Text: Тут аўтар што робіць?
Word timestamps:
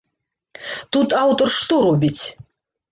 Тут 0.97 1.15
аўтар 1.23 1.47
што 1.59 1.73
робіць? 1.89 2.21